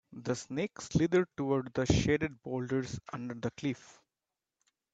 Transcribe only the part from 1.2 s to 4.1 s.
toward the shaded boulders under the cliff.